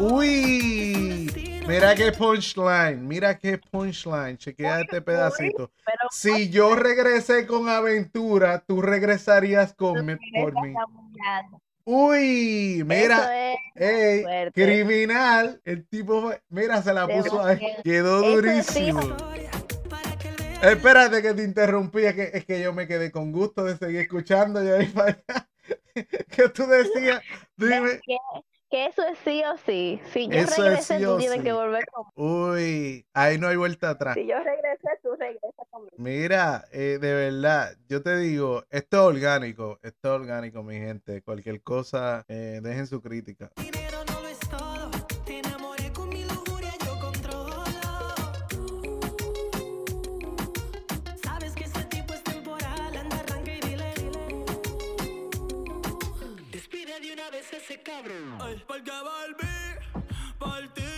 Uy, 0.00 1.30
mira 1.68 1.94
qué 1.94 2.10
punchline, 2.12 3.06
mira 3.06 3.38
qué 3.38 3.58
punchline, 3.58 4.38
chequea 4.38 4.80
este 4.80 5.02
pedacito. 5.02 5.70
Si 6.10 6.48
yo 6.48 6.74
regresé 6.74 7.46
con 7.46 7.68
aventura, 7.68 8.64
tú 8.66 8.80
regresarías 8.80 9.74
con 9.74 10.18
por 10.34 10.54
mí. 10.62 10.74
Uy, 11.84 12.82
mira, 12.86 13.30
criminal, 14.54 15.60
el 15.64 15.86
tipo, 15.86 16.32
mira, 16.48 16.82
se 16.82 16.94
la 16.94 17.06
puso 17.06 17.42
ahí, 17.44 17.60
quedó 17.84 18.22
durísimo. 18.22 19.00
Espérate 20.62 21.22
que 21.22 21.32
te 21.32 21.42
interrumpí, 21.42 22.04
es 22.04 22.14
que, 22.14 22.30
es 22.34 22.44
que 22.44 22.60
yo 22.60 22.72
me 22.72 22.86
quedé 22.86 23.10
con 23.10 23.32
gusto 23.32 23.64
de 23.64 23.76
seguir 23.76 24.00
escuchando. 24.00 24.62
Y 24.62 24.68
ahí 24.68 24.92
¿Qué 26.30 26.48
tú 26.50 26.66
decías? 26.66 27.22
Dime 27.56 28.00
que 28.70 28.86
eso 28.86 29.02
es 29.04 29.18
sí 29.24 29.42
o 29.44 29.56
sí. 29.66 30.00
Si 30.12 30.28
yo 30.28 30.46
regresé, 30.46 31.00
tú 31.00 31.18
tienes 31.18 31.42
que 31.42 31.52
volver 31.52 31.84
conmigo. 31.86 32.52
Uy, 32.52 33.04
ahí 33.12 33.36
no 33.36 33.48
hay 33.48 33.56
vuelta 33.56 33.90
atrás. 33.90 34.14
Si 34.14 34.26
yo 34.26 34.36
regresé, 34.38 34.88
tú 35.02 35.10
regresas 35.18 35.66
conmigo. 35.70 35.96
Mira, 35.98 36.64
eh, 36.70 36.98
de 37.00 37.14
verdad, 37.14 37.76
yo 37.88 38.00
te 38.02 38.16
digo, 38.16 38.64
esto 38.70 38.98
es 38.98 39.16
orgánico, 39.16 39.80
esto 39.82 40.14
es 40.14 40.20
orgánico, 40.20 40.62
mi 40.62 40.76
gente. 40.78 41.20
Cualquier 41.22 41.62
cosa, 41.62 42.24
eh, 42.28 42.60
dejen 42.62 42.86
su 42.86 43.02
crítica. 43.02 43.50
cabeza 57.30 57.56
ese 57.56 57.80
cabrón. 57.80 58.38
Ay, 58.40 58.62
porque 58.66 58.90
volví, 58.90 60.04
por 60.38 60.74
ti 60.74 60.89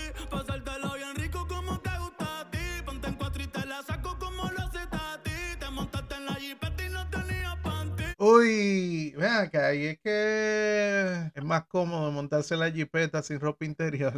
Uy, 8.25 9.13
ven 9.17 9.33
acá, 9.33 9.75
y 9.75 9.85
es 9.87 9.99
que 9.99 11.33
es 11.35 11.43
más 11.43 11.65
cómodo 11.67 12.13
montarse 12.13 12.57
la 12.57 12.71
jipeta 12.71 13.21
sin 13.21 13.41
ropa 13.41 13.65
interior 13.65 14.13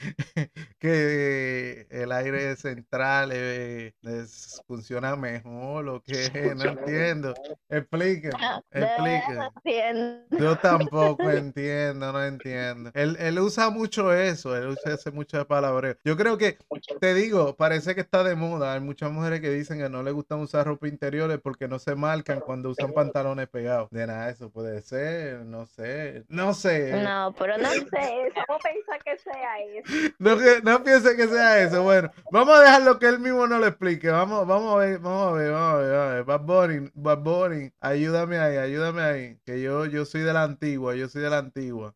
que 0.78 1.84
el 1.90 2.12
aire 2.12 2.54
central 2.54 3.30
eh, 3.32 3.92
les 4.02 4.62
funciona 4.68 5.16
mejor 5.16 5.88
o 5.88 6.00
que 6.00 6.30
no 6.56 6.62
entiendo. 6.62 7.34
Expliquen, 7.68 8.30
expliquen. 8.70 10.24
Yo 10.38 10.56
tampoco 10.58 11.28
entiendo, 11.28 12.12
no 12.12 12.24
entiendo. 12.24 12.92
Él, 12.94 13.16
él 13.18 13.40
usa 13.40 13.68
mucho 13.70 14.14
eso, 14.14 14.56
él 14.56 14.68
usa 14.68 14.94
ese 14.94 15.10
mucho 15.10 15.44
palabreo. 15.44 15.96
Yo 16.04 16.16
creo 16.16 16.38
que, 16.38 16.56
te 17.00 17.14
digo, 17.14 17.56
parece 17.56 17.96
que 17.96 18.00
está 18.02 18.22
de 18.22 18.36
moda. 18.36 18.74
Hay 18.74 18.80
muchas 18.80 19.10
mujeres 19.10 19.40
que 19.40 19.50
dicen 19.50 19.78
que 19.78 19.88
no 19.88 20.04
les 20.04 20.14
gustan 20.14 20.38
usar 20.38 20.68
ropa 20.68 20.86
interiores 20.86 21.40
porque 21.42 21.66
no 21.66 21.80
se 21.80 21.96
marcan 21.96 22.38
cuando 22.38 22.70
usan 22.70 22.92
pantalones 22.92 23.39
pegados. 23.46 23.88
De 23.90 24.06
nada, 24.06 24.30
eso 24.30 24.50
puede 24.50 24.80
ser, 24.82 25.44
no 25.44 25.66
sé, 25.66 26.24
no 26.28 26.54
sé. 26.54 27.02
No, 27.02 27.34
pero 27.38 27.56
no 27.58 27.70
sé. 27.70 27.78
Eso, 27.80 28.40
¿Cómo 28.46 28.58
pensar 28.58 29.02
que 29.04 29.18
sea 29.18 29.58
eso? 29.60 29.92
No, 30.18 30.36
que- 30.38 30.60
no 30.62 30.82
piense 30.84 31.16
que 31.16 31.26
sea 31.28 31.62
eso. 31.62 31.82
Bueno, 31.82 32.10
vamos 32.30 32.58
a 32.58 32.62
dejarlo 32.62 32.98
que 32.98 33.06
él 33.06 33.18
mismo 33.20 33.46
no 33.46 33.58
lo 33.58 33.66
explique. 33.66 34.08
Vamos, 34.10 34.46
vamos 34.46 34.74
a 34.74 34.78
ver, 34.78 34.98
vamos 34.98 35.28
a 35.28 35.32
ver, 35.32 35.52
vamos 35.52 35.74
a 35.74 35.76
ver. 35.78 35.90
Vamos 35.92 36.10
a 36.10 36.14
ver. 36.14 36.24
Bad 36.24 36.40
Bunny, 36.42 36.90
Bad 36.94 37.18
Bunny, 37.18 37.72
ayúdame 37.80 38.38
ahí, 38.38 38.56
ayúdame 38.56 39.02
ahí. 39.02 39.38
Que 39.44 39.60
yo, 39.60 39.86
yo 39.86 40.04
soy 40.04 40.20
de 40.22 40.32
la 40.32 40.42
antigua, 40.42 40.94
yo 40.94 41.08
soy 41.08 41.22
de 41.22 41.30
la 41.30 41.38
antigua. 41.38 41.94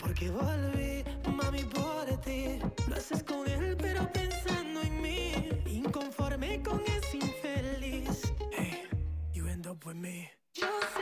Porque 0.00 0.30
volví, 0.30 1.04
mami, 1.36 1.64
por 1.64 2.20
ti. 2.22 2.58
Lo 2.88 2.96
haces 2.96 3.22
con 3.22 3.48
él, 3.48 3.76
pero 3.80 4.10
pensando 4.12 4.80
en 4.82 5.00
mí. 5.02 5.32
Inconforme 5.66 6.62
con 6.62 6.80
ese 6.86 7.18
infeliz. 7.18 8.32
Hey, 8.52 8.82
you 9.32 9.46
end 9.48 9.66
up 9.66 9.84
with 9.86 9.94
me. 9.96 10.30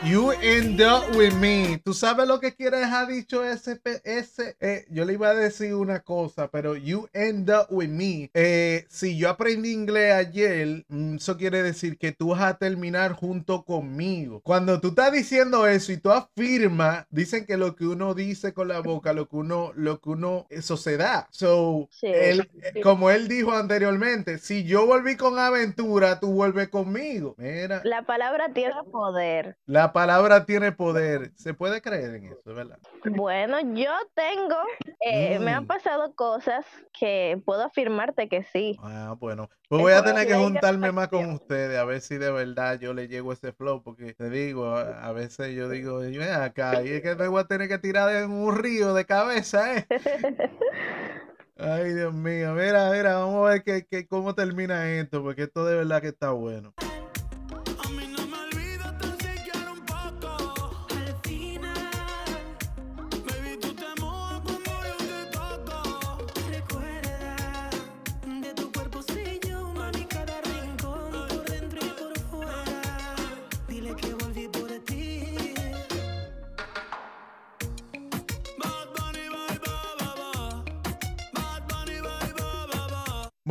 You 0.04 0.32
end 0.32 0.80
up 0.80 1.14
with 1.16 1.35
me. 1.35 1.80
¿Tú 1.85 1.94
sabes 1.94 2.26
lo 2.26 2.40
que 2.40 2.54
quiere 2.54 2.78
dejar 2.78 3.06
dicho 3.06 3.44
ese? 3.44 3.80
ese 4.02 4.56
eh, 4.61 4.85
yo 4.90 5.04
le 5.04 5.12
iba 5.12 5.28
a 5.28 5.35
decir 5.35 5.75
una 5.75 6.00
cosa, 6.00 6.49
pero 6.49 6.75
you 6.75 7.09
end 7.12 7.50
up 7.50 7.66
with 7.71 7.88
me. 7.88 8.28
Eh, 8.35 8.85
si 8.88 9.16
yo 9.16 9.30
aprendí 9.30 9.73
inglés 9.73 10.12
ayer, 10.14 10.85
mm, 10.88 11.16
eso 11.16 11.37
quiere 11.37 11.62
decir 11.62 11.99
que 11.99 12.11
tú 12.11 12.30
vas 12.30 12.42
a 12.42 12.59
terminar 12.59 13.12
junto 13.12 13.62
conmigo. 13.64 14.40
Cuando 14.40 14.80
tú 14.80 14.88
estás 14.88 15.12
diciendo 15.12 15.66
eso 15.68 15.92
y 15.92 15.99
tú 15.99 16.11
afirmas, 16.11 17.06
dicen 17.11 17.47
que 17.47 17.56
lo 17.56 17.76
que 17.76 17.87
uno 17.87 18.14
dice 18.14 18.52
con 18.52 18.68
la 18.68 18.80
boca, 18.80 19.12
lo 19.12 19.28
que 19.28 19.37
uno, 19.37 19.73
lo 19.76 20.00
que 20.00 20.11
uno, 20.11 20.47
eso 20.50 20.76
se 20.76 20.97
da. 20.97 21.28
So, 21.30 21.88
Sí. 21.92 22.09
él, 22.09 22.50
eh, 22.62 22.80
como 22.80 23.09
él 23.11 23.28
dijo 23.28 23.52
anteriormente, 23.52 24.38
si 24.38 24.64
yo 24.64 24.85
volví 24.87 25.16
con 25.16 25.38
aventura, 25.38 26.18
tú 26.18 26.32
vuelves 26.32 26.68
conmigo. 26.71 27.37
Mira. 27.38 27.82
La 27.85 28.02
palabra 28.02 28.52
tiene 28.52 28.75
poder. 28.90 29.41
La 29.66 29.92
palabra 29.92 30.44
tiene 30.44 30.72
poder. 30.72 31.32
Se 31.37 31.54
puede 31.54 31.80
creer 31.80 32.14
en 32.16 32.26
eso, 32.26 32.54
¿verdad? 32.54 32.78
Bueno, 33.04 33.58
yo 33.75 33.90
tengo, 34.14 34.56
eh, 35.00 35.38
me 35.40 35.52
han 35.52 35.64
Mm. 35.64 35.66
pasado 35.66 36.14
cosas 36.14 36.64
que 36.99 37.40
puedo 37.44 37.62
afirmarte 37.64 38.28
que 38.28 38.44
sí. 38.44 38.76
Ah, 38.82 39.14
bueno. 39.18 39.49
Pues 39.68 39.80
voy 39.82 39.92
a 39.92 40.04
tener 40.04 40.26
que 40.26 40.34
juntarme 40.34 40.92
más 40.92 41.08
con 41.08 41.30
ustedes 41.32 41.78
a 41.78 41.84
ver 41.84 42.00
si 42.00 42.18
de 42.18 42.30
verdad 42.30 42.78
yo 42.78 42.92
le 42.94 43.08
llego 43.08 43.32
ese 43.32 43.52
flow, 43.52 43.82
porque 43.82 44.12
te 44.14 44.28
digo, 44.30 44.66
a, 44.76 45.06
a 45.06 45.12
veces 45.12 45.54
yo 45.54 45.68
digo, 45.68 45.99
ven 45.99 46.22
acá, 46.22 46.82
y 46.82 46.90
es 46.90 47.02
que 47.02 47.14
me 47.14 47.26
voy 47.28 47.40
a 47.40 47.46
tener 47.46 47.68
que 47.68 47.78
tirar 47.78 48.14
en 48.14 48.30
un 48.30 48.56
río 48.56 48.92
de 48.94 49.04
cabeza, 49.06 49.76
¿eh? 49.78 49.87
Ay, 51.56 51.92
Dios 51.94 52.12
mío, 52.12 52.54
mira, 52.54 52.90
mira, 52.90 53.14
vamos 53.18 53.46
a 53.46 53.50
ver 53.52 53.62
que, 53.62 53.87
que- 53.87 54.06
cómo 54.06 54.34
termina 54.34 54.90
esto, 54.90 55.22
porque 55.22 55.44
esto 55.44 55.64
de 55.64 55.76
verdad 55.76 56.00
que 56.00 56.08
está 56.08 56.30
bueno. 56.32 56.75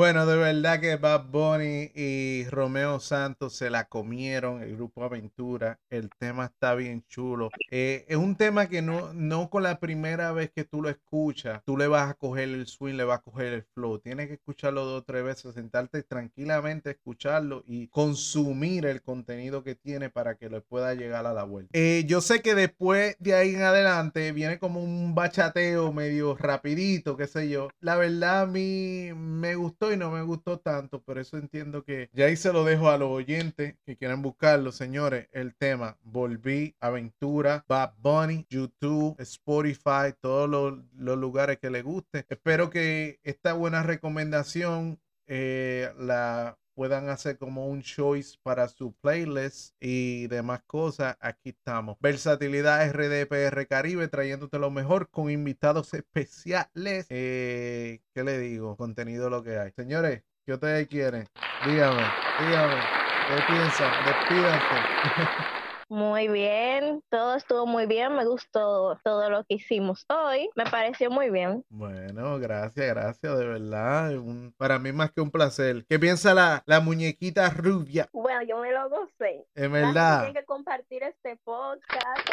Bueno, 0.01 0.25
de 0.25 0.35
verdad 0.35 0.79
que 0.79 0.95
Bad 0.95 1.25
Bunny 1.25 1.91
y 1.93 2.45
Romeo 2.49 2.99
Santos 2.99 3.55
se 3.55 3.69
la 3.69 3.83
comieron, 3.83 4.63
el 4.63 4.75
grupo 4.75 5.03
Aventura. 5.03 5.79
El 5.91 6.09
tema 6.17 6.45
está 6.45 6.73
bien 6.73 7.05
chulo. 7.07 7.51
Eh, 7.69 8.05
es 8.07 8.17
un 8.17 8.35
tema 8.35 8.67
que 8.67 8.81
no, 8.81 9.13
no 9.13 9.51
con 9.51 9.61
la 9.61 9.79
primera 9.79 10.31
vez 10.31 10.49
que 10.49 10.63
tú 10.63 10.81
lo 10.81 10.89
escuchas, 10.89 11.61
tú 11.65 11.77
le 11.77 11.85
vas 11.85 12.09
a 12.09 12.15
coger 12.15 12.49
el 12.49 12.65
swing, 12.65 12.95
le 12.95 13.03
vas 13.03 13.19
a 13.19 13.21
coger 13.21 13.53
el 13.53 13.63
flow. 13.75 13.99
Tienes 13.99 14.25
que 14.25 14.33
escucharlo 14.33 14.85
dos 14.85 15.01
o 15.01 15.03
tres 15.03 15.23
veces, 15.23 15.53
sentarte 15.53 16.01
tranquilamente, 16.01 16.89
escucharlo 16.89 17.63
y 17.67 17.87
consumir 17.89 18.87
el 18.87 19.03
contenido 19.03 19.63
que 19.63 19.75
tiene 19.75 20.09
para 20.09 20.33
que 20.33 20.49
le 20.49 20.61
pueda 20.61 20.95
llegar 20.95 21.27
a 21.27 21.33
la 21.33 21.43
vuelta. 21.43 21.69
Eh, 21.73 22.05
yo 22.07 22.21
sé 22.21 22.41
que 22.41 22.55
después 22.55 23.17
de 23.19 23.35
ahí 23.35 23.53
en 23.53 23.61
adelante 23.61 24.31
viene 24.31 24.57
como 24.57 24.81
un 24.81 25.13
bachateo 25.13 25.93
medio 25.93 26.35
rapidito, 26.37 27.15
qué 27.15 27.27
sé 27.27 27.49
yo. 27.49 27.67
La 27.79 27.97
verdad 27.97 28.41
a 28.41 28.45
mí 28.47 29.11
me 29.13 29.53
gustó 29.53 29.90
y 29.91 29.97
no 29.97 30.11
me 30.11 30.21
gustó 30.21 30.59
tanto, 30.59 31.01
por 31.01 31.17
eso 31.17 31.37
entiendo 31.37 31.83
que 31.83 32.09
ya 32.13 32.25
ahí 32.25 32.35
se 32.35 32.53
lo 32.53 32.63
dejo 32.63 32.89
a 32.89 32.97
los 32.97 33.09
oyentes 33.09 33.75
que 33.85 33.97
quieran 33.97 34.21
buscarlo, 34.21 34.71
señores. 34.71 35.27
El 35.31 35.55
tema 35.55 35.97
Volví, 36.03 36.75
Aventura, 36.79 37.65
Bad 37.67 37.93
Bunny, 37.97 38.45
YouTube, 38.49 39.15
Spotify, 39.19 40.13
todos 40.19 40.49
los, 40.49 40.79
los 40.95 41.17
lugares 41.17 41.59
que 41.59 41.69
les 41.69 41.83
guste. 41.83 42.25
Espero 42.29 42.69
que 42.69 43.19
esta 43.23 43.53
buena 43.53 43.83
recomendación 43.83 44.99
eh, 45.27 45.93
la 45.97 46.57
puedan 46.73 47.09
hacer 47.09 47.37
como 47.37 47.67
un 47.67 47.81
choice 47.81 48.37
para 48.43 48.67
su 48.67 48.93
playlist 48.93 49.75
y 49.79 50.27
demás 50.27 50.61
cosas, 50.65 51.17
aquí 51.19 51.49
estamos. 51.49 51.97
Versatilidad 51.99 52.89
RDPR 52.89 53.67
Caribe 53.67 54.07
trayéndote 54.07 54.59
lo 54.59 54.71
mejor 54.71 55.09
con 55.09 55.29
invitados 55.29 55.93
especiales. 55.93 57.07
Eh, 57.09 58.01
¿Qué 58.13 58.23
le 58.23 58.39
digo? 58.39 58.75
Contenido 58.77 59.29
lo 59.29 59.43
que 59.43 59.57
hay. 59.57 59.71
Señores, 59.71 60.23
¿qué 60.45 60.53
ustedes 60.53 60.87
quieren? 60.87 61.27
Dígame, 61.65 62.03
dígame. 62.39 62.81
¿Qué 63.27 63.35
piensan? 63.47 63.91
Despídanse. 64.05 65.51
Muy 65.91 66.29
bien, 66.29 67.03
todo 67.09 67.35
estuvo 67.35 67.65
muy 67.65 67.85
bien, 67.85 68.15
me 68.15 68.23
gustó 68.25 68.97
todo 69.03 69.29
lo 69.29 69.43
que 69.43 69.55
hicimos 69.55 70.05
hoy, 70.07 70.49
me 70.55 70.63
pareció 70.63 71.11
muy 71.11 71.29
bien. 71.29 71.65
Bueno, 71.67 72.39
gracias, 72.39 72.87
gracias, 72.87 73.37
de 73.37 73.45
verdad. 73.45 74.15
Un- 74.15 74.53
para 74.55 74.79
mí 74.79 74.93
más 74.93 75.11
que 75.11 75.19
un 75.19 75.29
placer. 75.29 75.83
¿Qué 75.89 75.99
piensa 75.99 76.33
la, 76.33 76.63
la 76.65 76.79
muñequita 76.79 77.49
rubia? 77.49 78.07
Bueno, 78.13 78.41
yo 78.43 78.59
me 78.59 78.71
lo 78.71 78.89
gocé. 78.89 79.45
En 79.53 79.73
verdad. 79.73 80.23
Tiene 80.23 80.39
que 80.39 80.45
compartir 80.45 81.03
este 81.03 81.35
podcast. 81.43 82.29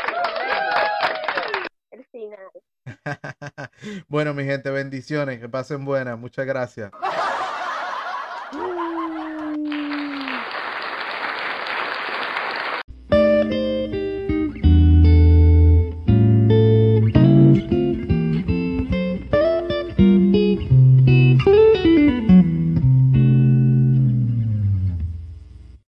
El 1.90 2.04
final. 2.12 2.50
bueno, 4.06 4.34
mi 4.34 4.44
gente, 4.44 4.70
bendiciones. 4.70 5.40
Que 5.40 5.48
pasen 5.48 5.84
buenas. 5.84 6.16
Muchas 6.16 6.46
gracias. 6.46 6.92